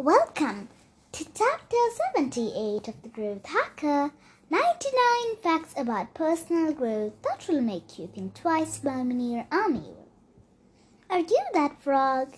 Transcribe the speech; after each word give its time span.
Welcome 0.00 0.68
to 1.10 1.24
chapter 1.24 1.76
78 2.14 2.86
of 2.86 3.02
the 3.02 3.08
Growth 3.08 3.44
Hacker 3.46 4.12
99 4.48 5.42
Facts 5.42 5.74
about 5.76 6.14
Personal 6.14 6.72
Growth 6.72 7.14
That 7.22 7.48
Will 7.48 7.60
Make 7.60 7.98
You 7.98 8.06
Think 8.06 8.34
Twice 8.34 8.78
by 8.78 8.90
Munir 8.90 9.46
Amir. 9.50 9.96
Are 11.10 11.18
you 11.18 11.40
that 11.52 11.82
frog? 11.82 12.36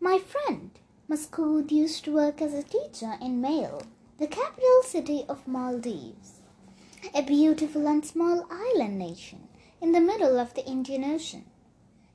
My 0.00 0.18
friend 0.18 0.70
Masood 1.06 1.70
used 1.70 2.06
to 2.06 2.14
work 2.14 2.40
as 2.40 2.54
a 2.54 2.62
teacher 2.62 3.18
in 3.20 3.42
Male, 3.42 3.82
the 4.18 4.26
capital 4.26 4.82
city 4.84 5.26
of 5.28 5.46
Maldives, 5.46 6.40
a 7.14 7.20
beautiful 7.20 7.86
and 7.86 8.06
small 8.06 8.46
island 8.50 8.98
nation 8.98 9.48
in 9.82 9.92
the 9.92 10.00
middle 10.00 10.38
of 10.38 10.54
the 10.54 10.64
Indian 10.64 11.04
Ocean. 11.04 11.44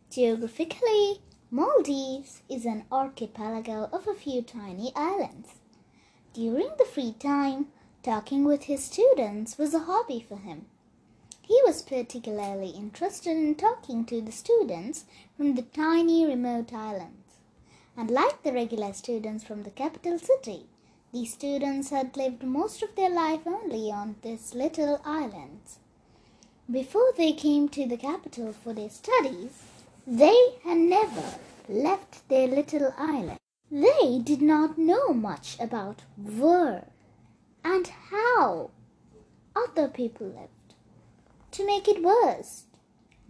Geographically, 0.09 1.21
Maldives 1.51 2.43
is 2.47 2.63
an 2.63 2.83
archipelago 2.91 3.89
of 3.91 4.07
a 4.07 4.13
few 4.13 4.43
tiny 4.43 4.91
islands. 4.95 5.55
During 6.31 6.69
the 6.77 6.85
free 6.85 7.13
time, 7.13 7.69
talking 8.03 8.45
with 8.45 8.65
his 8.65 8.83
students 8.83 9.57
was 9.57 9.73
a 9.73 9.79
hobby 9.79 10.19
for 10.19 10.37
him. 10.37 10.67
He 11.41 11.59
was 11.65 11.81
particularly 11.81 12.69
interested 12.69 13.35
in 13.35 13.55
talking 13.55 14.05
to 14.05 14.21
the 14.21 14.31
students 14.31 15.05
from 15.35 15.55
the 15.55 15.63
tiny 15.63 16.23
remote 16.23 16.71
islands. 16.71 17.39
Unlike 17.97 18.43
the 18.43 18.53
regular 18.53 18.93
students 18.93 19.43
from 19.43 19.63
the 19.63 19.71
capital 19.71 20.19
city, 20.19 20.67
these 21.11 21.33
students 21.33 21.89
had 21.89 22.15
lived 22.15 22.43
most 22.43 22.83
of 22.83 22.93
their 22.93 23.09
life 23.09 23.47
only 23.47 23.91
on 23.91 24.17
these 24.21 24.53
little 24.53 25.01
islands. 25.03 25.79
Before 26.69 27.11
they 27.17 27.33
came 27.33 27.69
to 27.69 27.87
the 27.87 27.97
capital 27.97 28.53
for 28.53 28.73
their 28.73 28.91
studies, 28.91 29.63
they 30.11 30.57
had 30.63 30.79
never 30.79 31.35
left 31.67 32.27
their 32.29 32.47
little 32.47 32.91
island. 32.97 33.37
They 33.69 34.17
did 34.17 34.41
not 34.41 34.75
know 34.75 35.13
much 35.13 35.55
about 35.59 36.01
where 36.17 36.87
and 37.63 37.87
how 38.09 38.71
other 39.55 39.87
people 39.87 40.25
lived. 40.25 40.73
To 41.51 41.63
make 41.63 41.87
it 41.87 42.01
worse, 42.01 42.63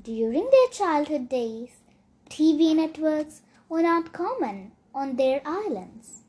during 0.02 0.50
their 0.50 0.70
childhood 0.72 1.28
days, 1.28 1.81
TV 2.30 2.73
networks 2.73 3.42
were 3.68 3.81
not 3.81 4.14
common 4.14 4.72
on 4.96 5.18
their 5.18 5.42
islands. 5.46 6.22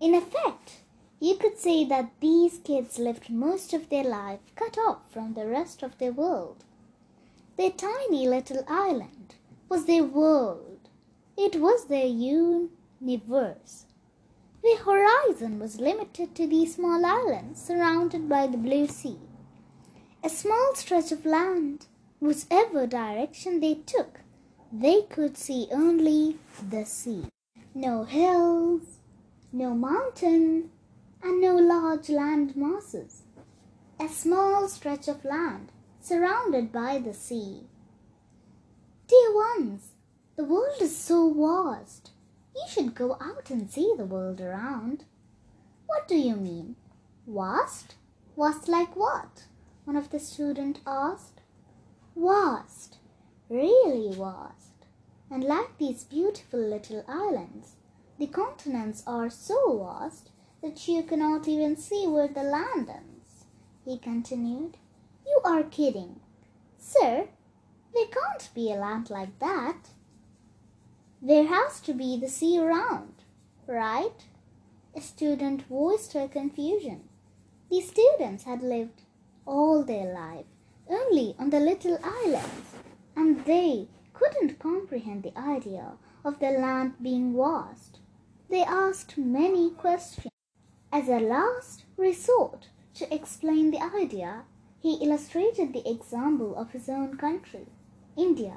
In 0.00 0.14
effect, 0.14 0.82
you 1.18 1.34
could 1.34 1.58
say 1.58 1.84
that 1.86 2.12
these 2.20 2.58
kids 2.58 3.00
lived 3.00 3.30
most 3.30 3.72
of 3.72 3.88
their 3.88 4.04
life 4.04 4.54
cut 4.54 4.78
off 4.78 5.10
from 5.10 5.34
the 5.34 5.48
rest 5.48 5.82
of 5.82 5.98
the 5.98 6.10
world. 6.10 6.62
Their 7.56 7.72
tiny 7.72 8.28
little 8.28 8.62
island 8.68 9.34
was 9.68 9.84
their 9.84 10.04
world. 10.04 10.88
It 11.36 11.56
was 11.60 11.86
their 11.86 12.06
universe. 12.06 13.86
Their 14.62 14.78
horizon 14.78 15.58
was 15.58 15.80
limited 15.80 16.34
to 16.34 16.46
these 16.46 16.74
small 16.74 17.04
islands 17.04 17.62
surrounded 17.62 18.28
by 18.28 18.46
the 18.46 18.56
blue 18.56 18.86
sea. 18.86 19.18
A 20.24 20.28
small 20.28 20.74
stretch 20.74 21.12
of 21.12 21.24
land, 21.24 21.86
whichever 22.18 22.86
direction 22.86 23.60
they 23.60 23.74
took, 23.74 24.20
they 24.72 25.02
could 25.02 25.36
see 25.36 25.68
only 25.70 26.38
the 26.70 26.84
sea. 26.84 27.26
No 27.74 28.04
hills, 28.04 28.98
no 29.52 29.74
mountain, 29.74 30.70
and 31.22 31.40
no 31.40 31.54
large 31.54 32.08
land 32.08 32.56
masses. 32.56 33.22
A 34.00 34.08
small 34.08 34.68
stretch 34.68 35.08
of 35.08 35.24
land 35.24 35.72
surrounded 36.00 36.72
by 36.72 36.98
the 36.98 37.14
sea. 37.14 37.62
Dear 39.08 39.34
ones, 39.34 39.92
the 40.36 40.44
world 40.44 40.82
is 40.82 40.94
so 40.94 41.32
vast. 41.32 42.10
You 42.54 42.62
should 42.68 42.94
go 42.94 43.16
out 43.18 43.48
and 43.48 43.70
see 43.70 43.94
the 43.96 44.04
world 44.04 44.38
around. 44.38 45.04
What 45.86 46.06
do 46.06 46.14
you 46.14 46.36
mean? 46.36 46.76
Vast? 47.26 47.94
Vast 48.36 48.68
like 48.68 48.94
what? 48.94 49.46
One 49.86 49.96
of 49.96 50.10
the 50.10 50.20
students 50.20 50.80
asked. 50.86 51.40
Vast, 52.14 52.98
really 53.48 54.14
vast. 54.14 54.84
And 55.30 55.42
like 55.42 55.78
these 55.78 56.04
beautiful 56.04 56.60
little 56.60 57.02
islands, 57.08 57.76
the 58.18 58.26
continents 58.26 59.02
are 59.06 59.30
so 59.30 59.86
vast 59.86 60.32
that 60.62 60.86
you 60.86 61.02
cannot 61.02 61.48
even 61.48 61.78
see 61.78 62.06
where 62.06 62.28
the 62.28 62.42
land 62.42 62.90
ends. 62.90 63.46
He 63.86 63.96
continued. 63.96 64.76
You 65.26 65.40
are 65.46 65.62
kidding. 65.62 66.20
Sir, 66.76 67.28
there 67.94 68.06
can't 68.06 68.48
be 68.54 68.72
a 68.72 68.76
land 68.76 69.10
like 69.10 69.38
that. 69.38 69.90
There 71.20 71.46
has 71.46 71.80
to 71.80 71.92
be 71.92 72.18
the 72.18 72.28
sea 72.28 72.58
around, 72.58 73.14
right? 73.66 74.24
A 74.94 75.00
student 75.00 75.62
voiced 75.62 76.12
her 76.12 76.28
confusion. 76.28 77.08
The 77.70 77.80
students 77.80 78.44
had 78.44 78.62
lived 78.62 79.02
all 79.46 79.82
their 79.82 80.12
life 80.12 80.46
only 80.88 81.34
on 81.38 81.50
the 81.50 81.60
little 81.60 81.98
islands, 82.02 82.74
and 83.16 83.44
they 83.44 83.88
couldn't 84.14 84.58
comprehend 84.58 85.22
the 85.22 85.38
idea 85.38 85.92
of 86.24 86.38
the 86.38 86.50
land 86.50 86.94
being 87.02 87.36
vast. 87.36 87.98
They 88.48 88.62
asked 88.62 89.18
many 89.18 89.70
questions. 89.70 90.32
As 90.90 91.08
a 91.08 91.20
last 91.20 91.84
resort 91.96 92.68
to 92.94 93.14
explain 93.14 93.70
the 93.70 93.82
idea, 93.82 94.44
he 94.80 95.04
illustrated 95.04 95.72
the 95.72 95.88
example 95.88 96.56
of 96.56 96.70
his 96.70 96.88
own 96.88 97.16
country, 97.16 97.66
India, 98.18 98.56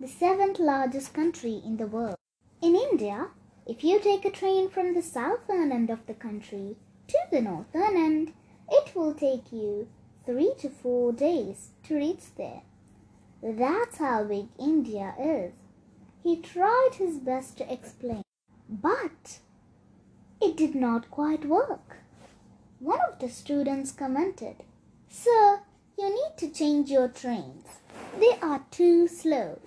the 0.00 0.08
seventh 0.08 0.58
largest 0.58 1.14
country 1.14 1.62
in 1.64 1.76
the 1.76 1.86
world. 1.86 2.16
In 2.60 2.74
India, 2.74 3.28
if 3.64 3.84
you 3.84 4.00
take 4.00 4.24
a 4.24 4.32
train 4.32 4.68
from 4.68 4.94
the 4.94 5.02
southern 5.02 5.70
end 5.70 5.90
of 5.90 6.04
the 6.06 6.14
country 6.14 6.74
to 7.06 7.18
the 7.30 7.40
northern 7.40 7.96
end, 7.96 8.32
it 8.68 8.96
will 8.96 9.14
take 9.14 9.52
you 9.52 9.86
three 10.24 10.54
to 10.58 10.68
four 10.68 11.12
days 11.12 11.68
to 11.84 11.94
reach 11.94 12.34
there. 12.36 12.62
That's 13.40 13.98
how 13.98 14.24
big 14.24 14.48
India 14.58 15.14
is. 15.20 15.52
He 16.24 16.40
tried 16.40 16.94
his 16.94 17.18
best 17.18 17.58
to 17.58 17.72
explain, 17.72 18.24
but 18.68 19.38
it 20.42 20.56
did 20.56 20.74
not 20.74 21.12
quite 21.12 21.44
work. 21.44 21.98
One 22.80 22.98
of 23.08 23.20
the 23.20 23.28
students 23.28 23.92
commented, 23.92 24.64
Sir, 25.08 25.60
you 25.96 26.10
need 26.10 26.36
to 26.38 26.48
change 26.48 26.90
your 26.90 27.06
trains. 27.06 27.75
They 28.18 28.38
are 28.40 28.64
too 28.70 29.08
slow. 29.08 29.58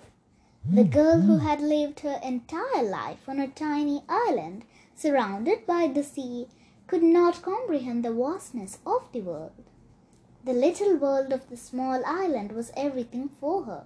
The 0.68 0.84
girl 0.84 1.20
who 1.20 1.38
had 1.38 1.60
lived 1.60 2.00
her 2.00 2.20
entire 2.22 2.82
life 2.82 3.28
on 3.28 3.40
a 3.40 3.48
tiny 3.48 4.02
island 4.08 4.64
surrounded 4.94 5.66
by 5.66 5.86
the 5.86 6.02
sea 6.02 6.48
could 6.86 7.02
not 7.02 7.42
comprehend 7.42 8.04
the 8.04 8.12
vastness 8.12 8.78
of 8.84 9.02
the 9.12 9.20
world. 9.20 9.64
The 10.44 10.52
little 10.52 10.96
world 10.96 11.32
of 11.32 11.48
the 11.48 11.56
small 11.56 12.02
island 12.04 12.52
was 12.52 12.72
everything 12.76 13.30
for 13.40 13.64
her. 13.64 13.84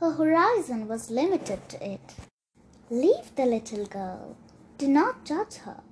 Her 0.00 0.12
horizon 0.12 0.88
was 0.88 1.10
limited 1.10 1.68
to 1.70 1.92
it. 1.92 2.14
Leave 2.90 3.34
the 3.34 3.46
little 3.46 3.86
girl. 3.86 4.36
Do 4.78 4.88
not 4.88 5.24
judge 5.24 5.56
her. 5.56 5.82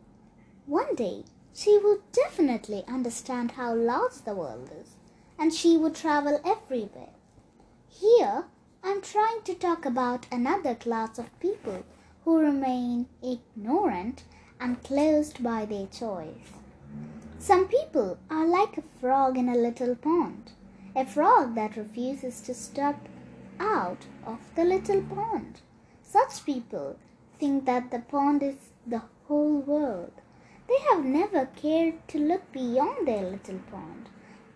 One 0.67 0.95
day 0.95 1.25
she 1.55 1.79
would 1.79 2.01
definitely 2.13 2.85
understand 2.89 3.53
how 3.53 3.75
large 3.75 4.23
the 4.25 4.35
world 4.35 4.71
is, 4.81 4.97
and 5.39 5.53
she 5.53 5.77
would 5.77 5.95
travel 5.95 6.41
everywhere. 6.45 7.14
Here 8.01 8.47
I'm 8.83 9.01
trying 9.03 9.43
to 9.45 9.55
talk 9.55 9.87
about 9.87 10.27
another 10.33 10.75
class 10.75 11.17
of 11.17 11.39
people 11.39 11.85
who 12.25 12.41
remain 12.41 13.07
ignorant 13.23 14.25
and 14.59 14.83
closed 14.83 15.45
by 15.45 15.65
their 15.65 15.87
choice. 15.87 16.51
Some 17.39 17.69
people 17.69 18.19
are 18.29 18.47
like 18.47 18.77
a 18.77 18.83
frog 19.01 19.39
in 19.39 19.49
a 19.49 19.55
little 19.55 19.95
pond, 19.95 20.51
a 20.97 21.07
frog 21.07 21.55
that 21.55 21.77
refuses 21.77 22.41
to 22.41 22.53
step 22.53 23.09
out 23.61 24.07
of 24.27 24.41
the 24.57 24.65
little 24.65 25.03
pond. 25.03 25.61
Such 26.03 26.45
people 26.45 26.97
think 27.39 27.65
that 27.67 27.93
the 27.93 28.01
pond 28.01 28.43
is 28.43 28.73
the 28.85 29.03
whole 29.29 29.61
world. 29.61 30.21
They 30.67 30.79
have 30.91 31.05
never 31.05 31.47
cared 31.47 32.09
to 32.09 32.19
look 32.19 32.51
beyond 32.51 33.07
their 33.07 33.23
little 33.23 33.61
pond 33.71 34.09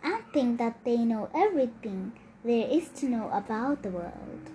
and 0.03 0.25
think 0.33 0.59
that 0.59 0.83
they 0.85 0.97
know 0.97 1.29
everything 1.33 2.15
there 2.45 2.69
is 2.69 2.89
to 2.91 3.07
know 3.07 3.29
about 3.33 3.83
the 3.83 3.91
world. 3.91 4.51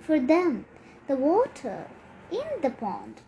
For 0.00 0.20
them, 0.20 0.66
the 1.08 1.16
water 1.16 1.86
in 2.30 2.62
the 2.62 2.70
pond, 2.70 3.22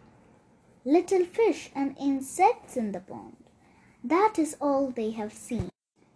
little 0.84 1.24
fish 1.24 1.70
and 1.74 1.96
insects 2.00 2.76
in 2.76 2.92
the 2.92 3.00
pond, 3.00 3.36
that 4.02 4.38
is 4.38 4.56
all 4.60 4.90
they 4.90 5.10
have 5.10 5.32
seen. 5.32 5.70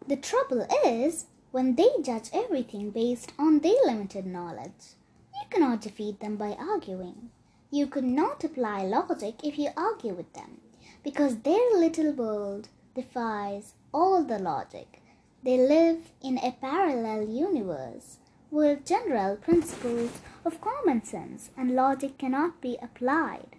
The 0.06 0.16
trouble 0.16 0.66
is 0.84 1.26
when 1.50 1.74
they 1.74 1.90
judge 2.02 2.30
everything 2.32 2.90
based 2.90 3.32
on 3.38 3.58
their 3.58 3.84
limited 3.84 4.26
knowledge. 4.26 4.94
You 5.34 5.48
cannot 5.50 5.82
defeat 5.82 6.20
them 6.20 6.36
by 6.36 6.56
arguing. 6.58 7.30
You 7.70 7.86
could 7.86 8.04
not 8.04 8.44
apply 8.44 8.84
logic 8.84 9.36
if 9.42 9.58
you 9.58 9.70
argue 9.76 10.14
with 10.14 10.32
them, 10.32 10.60
because 11.02 11.38
their 11.38 11.76
little 11.76 12.12
world 12.12 12.68
defies 12.94 13.74
all 13.92 14.22
the 14.24 14.38
logic. 14.38 15.01
They 15.44 15.58
live 15.58 16.12
in 16.22 16.38
a 16.38 16.52
parallel 16.60 17.28
universe 17.28 18.18
where 18.50 18.76
general 18.76 19.34
principles 19.34 20.20
of 20.44 20.60
common 20.60 21.02
sense 21.02 21.50
and 21.56 21.74
logic 21.74 22.16
cannot 22.16 22.60
be 22.60 22.78
applied. 22.80 23.56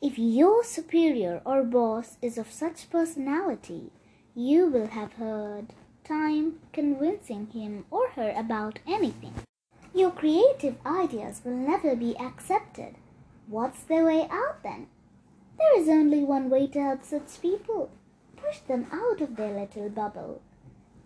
If 0.00 0.18
your 0.18 0.62
superior 0.62 1.42
or 1.44 1.64
boss 1.64 2.16
is 2.22 2.38
of 2.38 2.52
such 2.52 2.90
personality, 2.90 3.90
you 4.36 4.66
will 4.66 4.86
have 4.86 5.14
heard 5.14 5.72
time 6.04 6.60
convincing 6.72 7.48
him 7.48 7.86
or 7.90 8.10
her 8.10 8.32
about 8.36 8.78
anything. 8.86 9.34
Your 9.92 10.12
creative 10.12 10.76
ideas 10.86 11.40
will 11.44 11.56
never 11.56 11.96
be 11.96 12.16
accepted. 12.18 12.94
What's 13.48 13.82
the 13.82 14.04
way 14.04 14.28
out 14.30 14.62
then? 14.62 14.86
There 15.58 15.80
is 15.80 15.88
only 15.88 16.22
one 16.22 16.50
way 16.50 16.68
to 16.68 16.80
help 16.80 17.04
such 17.04 17.42
people. 17.42 17.90
Push 18.36 18.60
them 18.60 18.86
out 18.92 19.20
of 19.20 19.34
their 19.34 19.58
little 19.58 19.88
bubble. 19.88 20.42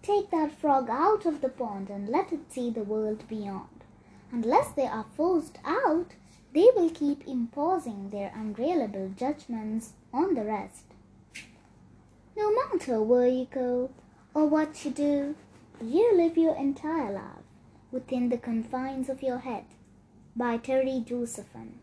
Take 0.02 0.30
that 0.30 0.52
frog 0.52 0.88
out 0.90 1.26
of 1.26 1.40
the 1.40 1.48
pond 1.48 1.90
and 1.90 2.08
let 2.08 2.32
it 2.32 2.52
see 2.52 2.70
the 2.70 2.82
world 2.82 3.28
beyond. 3.28 3.84
Unless 4.32 4.72
they 4.72 4.86
are 4.86 5.06
forced 5.16 5.58
out, 5.64 6.14
they 6.54 6.68
will 6.74 6.90
keep 6.90 7.26
imposing 7.26 8.10
their 8.10 8.32
unreliable 8.34 9.10
judgments 9.16 9.92
on 10.12 10.34
the 10.34 10.44
rest. 10.44 10.84
No 12.36 12.54
matter 12.54 13.02
where 13.02 13.28
you 13.28 13.46
go 13.50 13.90
or 14.34 14.46
what 14.46 14.84
you 14.84 14.90
do, 14.90 15.34
you 15.82 16.16
live 16.16 16.36
your 16.36 16.56
entire 16.56 17.12
life 17.12 17.44
within 17.90 18.28
the 18.28 18.38
confines 18.38 19.08
of 19.08 19.22
your 19.22 19.38
head. 19.38 19.64
By 20.36 20.56
Terry 20.56 21.02
Josephson. 21.04 21.80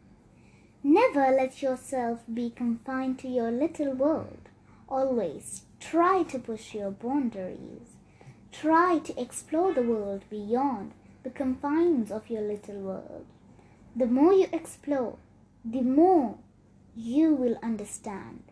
Never 0.83 1.31
let 1.31 1.61
yourself 1.61 2.23
be 2.31 2.51
confined 2.51 3.19
to 3.19 3.27
your 3.27 3.51
little 3.51 3.93
world. 3.93 4.49
Always 4.87 5.63
try 5.79 6.23
to 6.23 6.39
push 6.39 6.73
your 6.73 6.91
boundaries. 6.91 7.94
Try 8.61 8.99
to 8.99 9.21
explore 9.21 9.73
the 9.73 9.81
world 9.81 10.23
beyond 10.29 10.93
the 11.23 11.29
confines 11.29 12.09
of 12.09 12.29
your 12.29 12.41
little 12.41 12.79
world. 12.79 13.25
The 13.95 14.05
more 14.05 14.31
you 14.31 14.47
explore, 14.53 15.17
the 15.65 15.81
more 15.81 16.37
you 16.95 17.35
will 17.35 17.57
understand. 17.61 18.43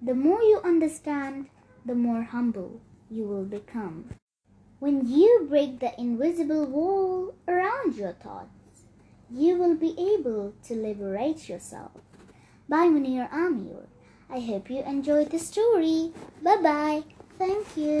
The 0.00 0.14
more 0.14 0.40
you 0.40 0.60
understand, 0.64 1.48
the 1.84 1.94
more 1.94 2.22
humble 2.22 2.80
you 3.10 3.24
will 3.24 3.44
become. 3.44 4.10
When 4.78 5.06
you 5.06 5.46
break 5.48 5.80
the 5.80 5.92
invisible 6.00 6.64
wall 6.64 7.34
around 7.46 7.96
your 7.96 8.12
thoughts, 8.12 8.86
you 9.30 9.56
will 9.56 9.76
be 9.76 9.94
able 9.98 10.54
to 10.64 10.74
liberate 10.74 11.48
yourself. 11.48 11.92
By 12.68 12.86
Munir 12.88 13.30
Amir. 13.30 13.86
I 14.30 14.40
hope 14.40 14.70
you 14.70 14.82
enjoyed 14.82 15.30
the 15.30 15.38
story. 15.38 16.12
Bye 16.42 16.62
bye. 16.62 17.02
Thank 17.38 17.76
you. 17.76 18.00